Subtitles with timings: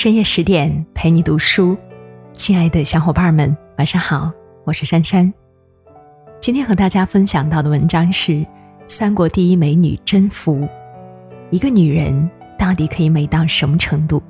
[0.00, 1.76] 深夜十点陪你读书，
[2.36, 4.30] 亲爱的小伙伴们，晚上好，
[4.62, 5.34] 我是珊珊。
[6.40, 8.46] 今天和大家分享到的文章是
[8.86, 10.68] 三国第一美女甄宓。
[11.50, 14.22] 一个女人到底可以美到什么程度？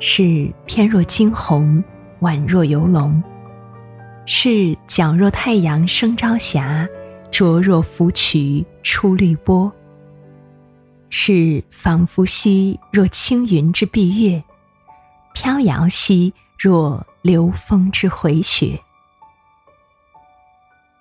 [0.00, 1.80] 是翩若惊鸿，
[2.22, 3.22] 宛若游龙；
[4.24, 6.84] 是皎若太阳升朝霞，
[7.30, 9.72] 灼若芙蕖出绿波。
[11.08, 14.42] 是仿佛兮若轻云之蔽月，
[15.34, 18.78] 飘摇兮若流风之回雪。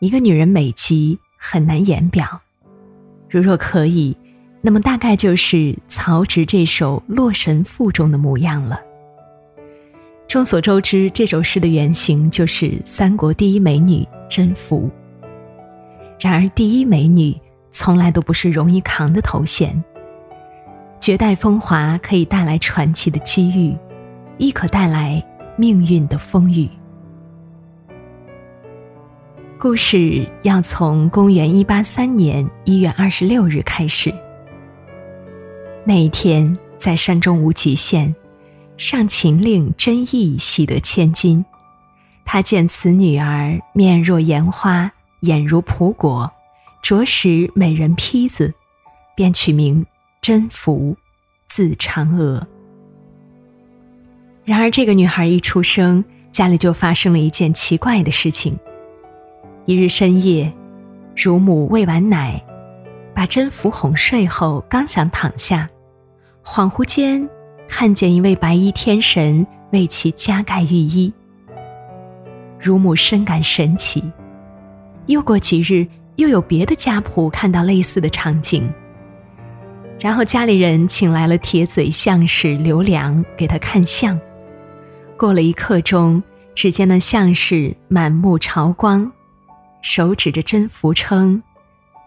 [0.00, 2.40] 一个女人美极很难言表，
[3.30, 4.16] 如若可以，
[4.60, 8.80] 那么大概就是曹植这首《洛神赋》中的模样了。
[10.28, 14.90] 众所周知，这首诗的原型就是三国第一美女甄宓。
[16.18, 17.34] 然而，第一美女
[17.70, 19.82] 从来都不是容易扛的头衔。
[21.04, 23.76] 绝代风华可以带来传奇的机遇，
[24.38, 25.22] 亦可带来
[25.54, 26.66] 命运的风雨。
[29.58, 34.10] 故事要从公元一八三年一月二十六日开始。
[35.84, 38.14] 那一天，在山中无极县，
[38.78, 41.44] 上秦令真意喜得千金。
[42.24, 46.32] 他见此女儿面若颜花，眼如蒲果，
[46.82, 48.54] 着实美人坯子，
[49.14, 49.84] 便取名。
[50.24, 50.96] 甄宓，
[51.48, 52.46] 字嫦娥。
[54.42, 58.58] 然而，这个女孩一出生，家里就发生了一件奇怪的事情。
[59.66, 60.50] 一日深夜，
[61.14, 62.42] 乳母喂完奶，
[63.14, 65.68] 把甄宓哄睡后，刚想躺下，
[66.42, 67.28] 恍惚间
[67.68, 71.12] 看见一位白衣天神为其加盖御衣。
[72.58, 74.02] 乳母深感神奇。
[75.04, 75.86] 又过几日，
[76.16, 78.66] 又有别的家仆看到类似的场景。
[79.98, 84.18] 然后家里人请来了铁嘴相士刘良给他看相。
[85.16, 86.22] 过了一刻钟，
[86.54, 89.10] 只见那相士满目朝光，
[89.80, 91.42] 手指着甄宓称：“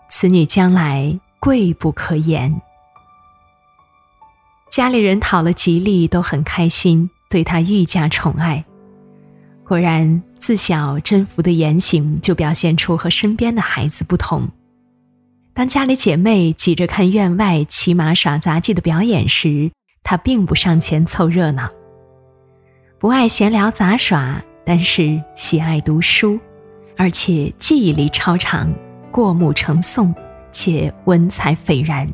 [0.10, 2.62] 此女将来贵不可言。”
[4.70, 8.64] 家里人讨了吉利，都很开心，对她愈加宠爱。
[9.64, 14.48] 果然，自小甄宓的言行就表现出和身边的孩子不同。
[15.58, 19.72] 当家里姐妹挤着看院外骑马耍杂技的表演时，
[20.04, 21.68] 他并不上前凑热闹。
[23.00, 26.40] 不爱闲聊杂耍，但是喜爱读书，
[26.96, 28.72] 而且记忆力超长，
[29.10, 30.14] 过目成诵，
[30.52, 32.08] 且文采斐然。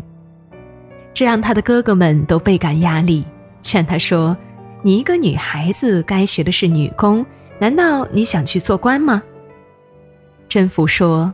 [1.14, 3.26] 这让他的哥哥们都倍感压力，
[3.62, 4.38] 劝他说
[4.82, 7.26] ：“你一个女孩子，该学的是女工，
[7.60, 9.22] 难道你想去做官吗？”
[10.48, 11.34] 甄宓说。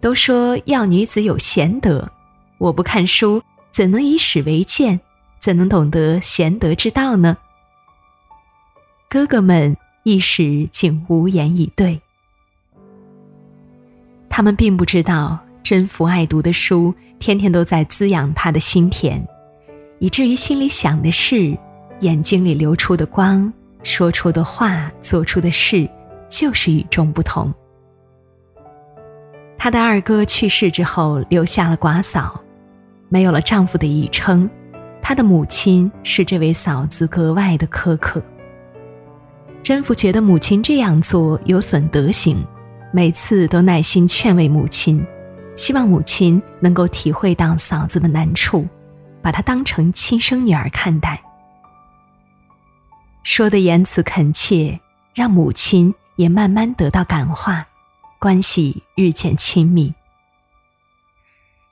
[0.00, 2.08] 都说要女子有贤德，
[2.58, 3.42] 我不看书，
[3.72, 4.98] 怎能以史为鉴？
[5.40, 7.36] 怎能懂得贤德之道呢？
[9.08, 12.00] 哥哥们一时竟无言以对。
[14.28, 19.24] 他们并不知道，甄宓爱读的书，天天都在滋养他的心田，
[19.98, 21.56] 以至于心里想的事，
[22.00, 25.88] 眼睛里流出的光，说出的话，做出的事，
[26.28, 27.52] 就是与众不同。
[29.58, 32.40] 她的二哥去世之后，留下了寡嫂，
[33.08, 34.48] 没有了丈夫的倚撑，
[35.02, 38.22] 她的母亲是这位嫂子格外的苛刻。
[39.64, 42.42] 甄宓觉得母亲这样做有损德行，
[42.92, 45.04] 每次都耐心劝慰母亲，
[45.56, 48.64] 希望母亲能够体会到嫂子的难处，
[49.20, 51.20] 把她当成亲生女儿看待。
[53.24, 54.78] 说的言辞恳切，
[55.12, 57.66] 让母亲也慢慢得到感化。
[58.18, 59.92] 关系日渐亲密。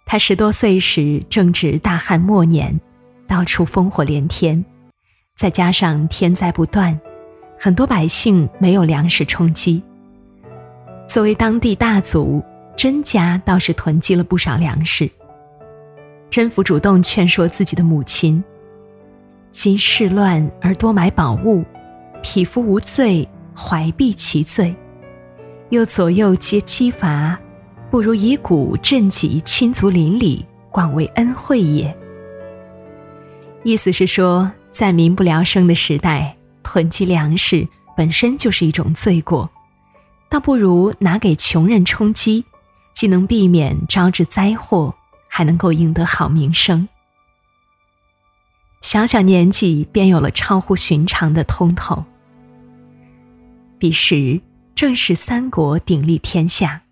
[0.04, 2.80] 他十多岁时正值大旱末年，
[3.26, 4.64] 到处烽火连天，
[5.34, 6.98] 再加上天灾不断，
[7.58, 9.82] 很多百姓没有粮食充饥。
[11.08, 12.40] 作为当地大族，
[12.76, 15.10] 甄家倒是囤积了不少粮食。
[16.30, 18.42] 甄宓主动劝说自己的母亲
[19.50, 21.64] ：“今世乱而多买宝物，
[22.22, 24.72] 匹夫无罪，怀璧其罪。”
[25.70, 27.36] 又左右皆欺伐，
[27.90, 31.92] 不如以古赈己，亲族邻里，广为恩惠也。
[33.64, 37.66] 意思是说，在民不聊生的时代，囤积粮食
[37.96, 39.50] 本身就是一种罪过，
[40.30, 42.44] 倒不如拿给穷人充饥，
[42.94, 44.94] 既能避免招致灾祸，
[45.26, 46.88] 还能够赢得好名声。
[48.82, 52.04] 小小年纪便有了超乎寻常的通透。
[53.80, 54.40] 彼时。
[54.76, 56.82] 正是三国鼎立天下，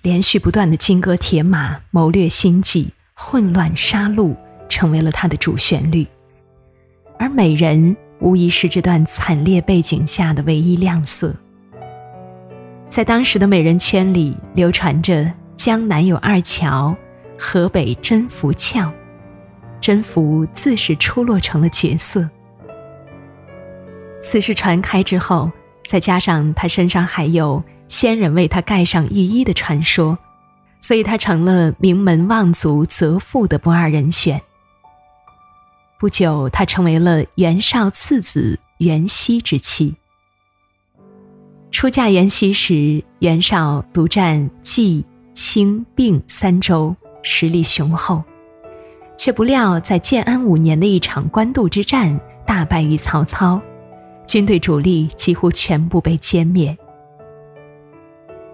[0.00, 4.32] 连续不断的金戈铁马、谋略心计、混乱杀戮，
[4.68, 6.06] 成为了他的主旋律。
[7.18, 11.34] 而美人无疑是这段惨烈背景下的唯一亮色。
[12.88, 16.94] 在当时的美人圈里，流传着江南有二乔，
[17.36, 18.88] 河北甄宓俏。
[19.80, 22.30] 甄宓自是出落成了绝色。
[24.22, 25.50] 此事传开之后，
[25.86, 30.16] 再加上他身上还有仙人为他盖上御衣的传说，
[30.80, 34.40] 所以他成了名门望族择妇的不二人选。
[35.98, 39.94] 不久，他成为了袁绍次子袁熙之妻。
[41.70, 45.04] 出嫁袁熙时，袁绍独占冀、
[45.34, 48.22] 青、并三州，实力雄厚，
[49.18, 53.60] 却不料在建安五年的一场官渡之战大败于曹操。
[54.30, 56.78] 军队主力几乎全部被歼灭，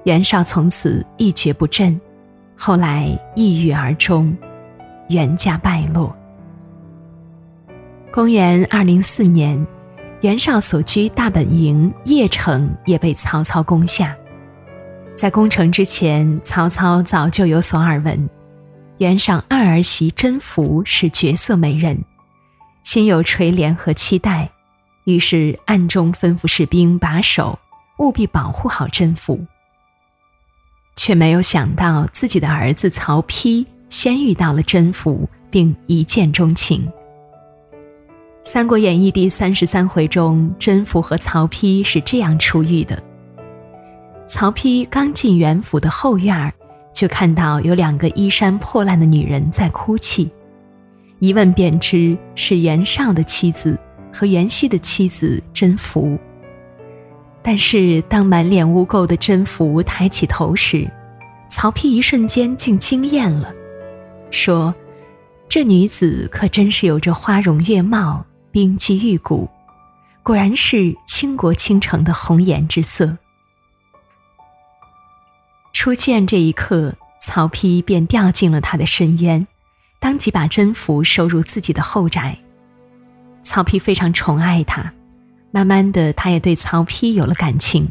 [0.05, 2.01] 袁绍从此一蹶不振，
[2.57, 4.35] 后来抑郁而终，
[5.11, 6.17] 袁家败落。
[8.11, 9.67] 公元二零四年，
[10.23, 14.17] 袁绍所居大本营邺城也被曹操攻下。
[15.15, 18.31] 在攻城之前，曹操早就有所耳闻，
[18.97, 22.03] 袁绍二儿媳甄宓是绝色美人，
[22.83, 24.51] 心有垂怜和期待。
[25.07, 27.57] 于是暗中吩咐士兵把守，
[27.99, 29.39] 务必保护好甄宓。
[30.97, 36.85] 却没有想到自己的儿子曹丕先遇到了甄宓，并一见钟情。
[38.43, 43.01] 《三国演义》第三十三回中，甄宓和曹丕是这样初遇的：
[44.27, 46.53] 曹丕刚进袁府的后院儿，
[46.93, 50.29] 就看到有两个衣衫破烂的女人在哭泣，
[51.21, 53.79] 一问便知是袁绍的妻子。
[54.17, 56.19] 和袁熙的妻子甄宓，
[57.43, 60.91] 但是当满脸污垢的甄宓抬起头时，
[61.51, 63.53] 曹丕一瞬间竟惊艳了，
[64.31, 64.75] 说
[65.51, 69.47] ：“这女子可真是有着花容月貌、冰肌玉骨，
[70.23, 73.19] 果然是倾国倾城的红颜之色。”
[75.75, 79.47] 初见这一刻，曹丕便掉进了他的深渊，
[80.01, 82.39] 当即把甄宓收入自己的后宅。
[83.47, 84.93] 曹丕非常宠爱他，
[85.53, 87.89] 慢慢的，他也对曹丕有了感情，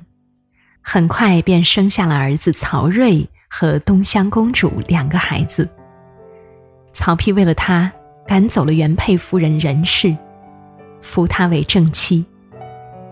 [0.81, 5.67] 很快便生下了儿子曹睿和东乡公主两个孩子。
[6.91, 7.89] 曹丕为了他，
[8.27, 10.15] 赶走了原配夫人任氏，
[11.01, 12.25] 扶她为正妻。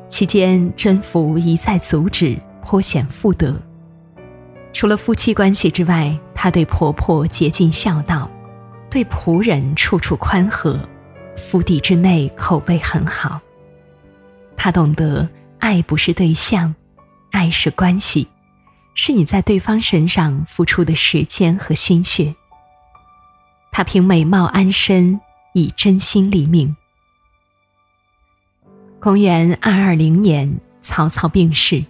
[0.09, 3.55] 期间，甄宓一再阻止，颇显妇德。
[4.73, 8.29] 除了夫妻关系之外，她对婆婆竭尽孝道，
[8.89, 10.77] 对仆人处处宽和。
[11.35, 13.39] 府邸之内口碑很好。
[14.55, 15.27] 他懂得
[15.59, 16.73] 爱不是对象，
[17.31, 18.27] 爱是关系，
[18.93, 22.33] 是你在对方身上付出的时间和心血。
[23.71, 25.19] 他凭美貌安身，
[25.53, 26.75] 以真心立命。
[28.99, 31.83] 公元二二零年，曹操病逝，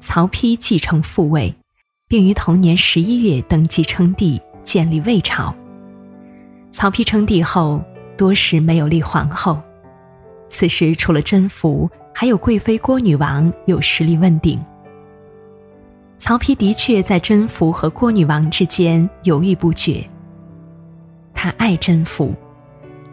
[0.00, 1.54] 曹丕继承父位，
[2.06, 5.54] 并于同年十一月登基称帝，建立魏朝。
[6.70, 7.82] 曹丕称帝后。
[8.18, 9.58] 多时没有立皇后，
[10.50, 14.60] 此时除了甄宓，还有贵妃郭女王有实力问鼎。
[16.18, 20.04] 曹丕的确在甄宓和郭女王之间犹豫不决。
[21.32, 22.34] 他爱甄宓，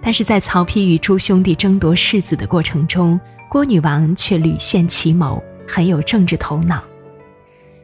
[0.02, 6.84] 但是在曹丕与诸兄弟争夺世子的过程中，郭女王却屡献奇谋，很有政治头脑。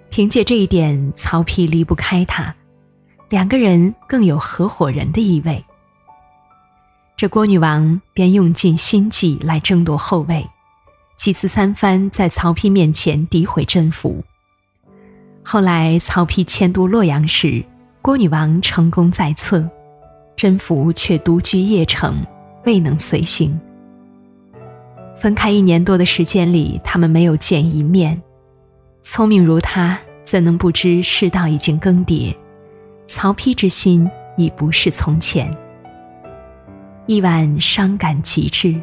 [0.09, 2.53] 凭借这一点，曹丕离不开她，
[3.29, 5.63] 两个人更有合伙人的意味。
[7.15, 10.43] 这郭女王便用尽心计来争夺后位，
[11.17, 14.21] 几次三番在曹丕面前诋毁甄宓。
[15.43, 17.63] 后来曹丕迁都洛阳时，
[18.01, 19.63] 郭女王成功在侧，
[20.35, 22.25] 甄宓却独居邺城，
[22.65, 23.59] 未能随行。
[25.15, 28.19] 分开一年多的时间里，他们没有见一面。
[29.03, 32.35] 聪明如他，怎能不知世道已经更迭？
[33.07, 35.55] 曹丕之心已不是从前。
[37.07, 38.79] 一晚伤感极致，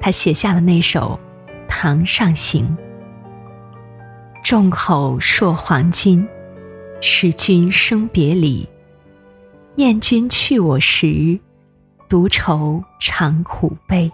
[0.00, 1.18] 他写下了那首
[1.68, 2.66] 《堂上行》
[4.42, 6.26] ：“众口铄黄金，
[7.00, 8.68] 使君生别离。
[9.76, 11.38] 念君去我时，
[12.08, 14.10] 独愁长苦悲。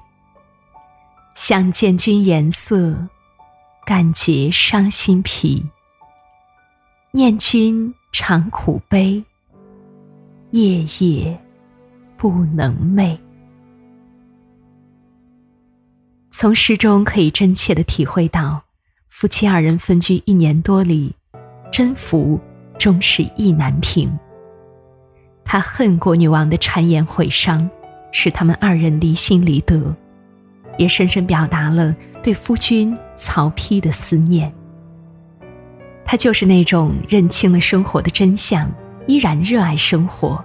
[1.34, 2.94] 想见君颜色，
[3.86, 5.64] 感结伤心脾。
[7.12, 9.24] 念君长苦悲，
[10.50, 11.36] 夜夜。”
[12.22, 13.18] 不能寐。
[16.30, 18.62] 从诗中可以真切的体会到，
[19.08, 21.12] 夫妻二人分居一年多里，
[21.72, 22.38] 甄宓
[22.78, 24.16] 终是意难平。
[25.44, 27.68] 他恨郭女王的谗言毁伤，
[28.12, 29.92] 使他们二人离心离德，
[30.78, 34.54] 也深深表达了对夫君曹丕的思念。
[36.04, 38.70] 他就是那种认清了生活的真相，
[39.08, 40.42] 依然热爱生活，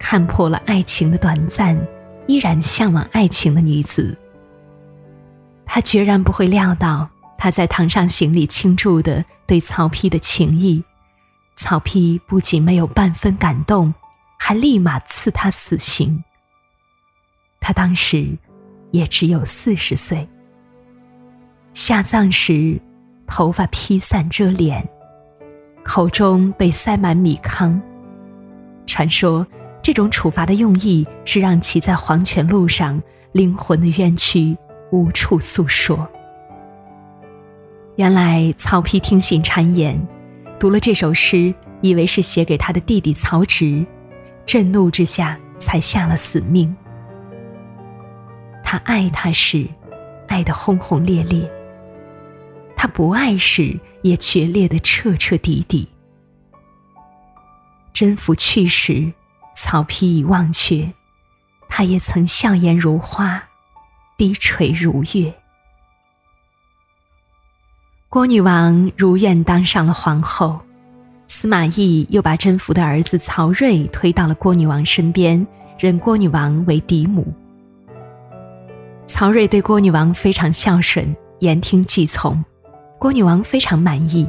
[0.00, 1.78] 看破了爱情的短暂，
[2.26, 4.16] 依然向往爱情的女子。
[5.64, 10.82] 她决然不会料到，她在堂上行里倾注的对曹丕的情谊，
[11.54, 13.94] 曹丕不仅没有半分感动，
[14.38, 16.24] 还立马赐他死刑。
[17.60, 18.36] 他当时
[18.90, 20.26] 也只有四十岁。
[21.74, 22.80] 下葬时，
[23.26, 24.88] 头发披散遮脸，
[25.84, 27.80] 口中被塞满米糠。
[28.86, 29.46] 传说
[29.82, 34.56] 这种处罚的用意是让其在黄泉路上灵魂的冤屈
[34.92, 36.08] 无处诉说。
[37.96, 40.00] 原来曹丕听信谗言，
[40.58, 43.84] 读了这首诗，以为是写给他的弟弟曹植，
[44.46, 46.74] 震怒之下才下了死命。
[48.62, 49.66] 他爱他时，
[50.28, 51.42] 爱得轰轰烈烈；
[52.76, 55.88] 他不爱时，也决裂得彻彻底底。
[57.92, 59.12] 甄宓去时，
[59.62, 60.90] 曹丕已忘却，
[61.68, 63.42] 他也曾笑颜如花，
[64.16, 65.34] 低垂如月。
[68.08, 70.58] 郭女王如愿当上了皇后，
[71.26, 75.46] 司马懿又把甄宓的儿子曹睿推到了郭女王身边，
[75.78, 77.30] 认郭女王为嫡母。
[79.06, 82.42] 曹睿对郭女王非常孝顺，言听计从，
[82.98, 84.26] 郭女王非常满意。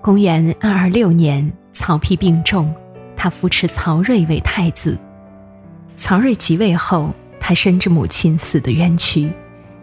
[0.00, 2.72] 公元二二六年，曹丕病重，
[3.16, 4.96] 他扶持曹睿为太子。
[5.96, 9.32] 曹睿即位后，他深知母亲死的冤屈，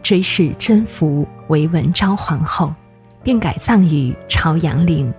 [0.04, 2.74] 追谥甄宓为文昭皇后，
[3.24, 5.12] 并改葬于朝阳陵。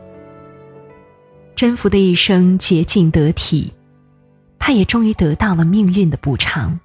[1.56, 3.72] 甄宓的一生洁净得体，
[4.58, 6.78] 他也终于得到了命运的补偿。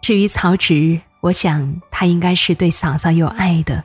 [0.00, 3.82] 至于曹植，我想他应该是对嫂嫂有爱的，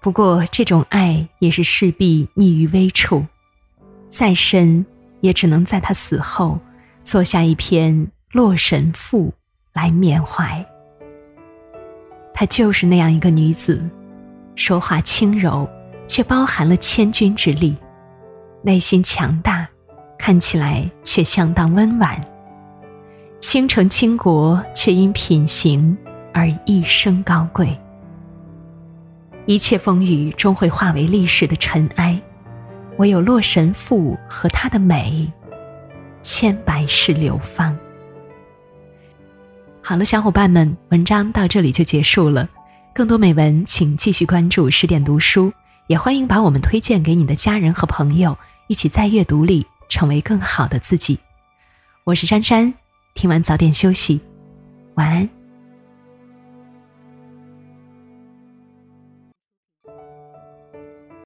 [0.00, 3.24] 不过这种爱也是势必溺于微处，
[4.08, 4.86] 再深
[5.24, 6.58] 也只能在他死后
[7.02, 7.94] 做下一篇
[8.30, 9.28] 《洛神赋》
[9.72, 10.62] 来缅怀。
[12.34, 13.82] 她就是那样一个女子，
[14.54, 15.66] 说话轻柔，
[16.06, 17.74] 却包含了千钧之力；
[18.62, 19.66] 内心强大，
[20.18, 22.22] 看起来却相当温婉。
[23.40, 25.96] 倾城倾国，却因品行
[26.34, 27.74] 而一生高贵。
[29.46, 32.20] 一切风雨终会化为历史的尘埃，
[32.98, 35.30] 唯有《洛神赋》和它的美，
[36.22, 37.76] 千百世流芳。
[39.82, 42.48] 好了，小伙伴们，文章到这里就结束了。
[42.94, 45.52] 更多美文，请继续关注十点读书，
[45.88, 48.36] 也欢迎把我们推荐给你的家人和朋友，
[48.68, 51.18] 一起在阅读里成为更好的自己。
[52.04, 52.72] 我是珊珊。
[53.14, 54.20] 听完早点休息，
[54.94, 55.43] 晚安。